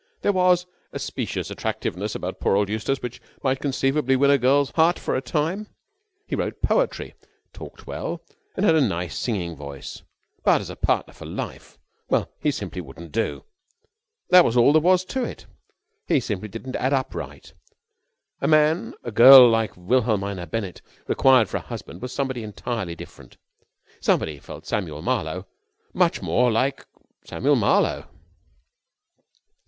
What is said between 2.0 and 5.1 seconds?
about poor old Eustace which might conceivably win a girl's heart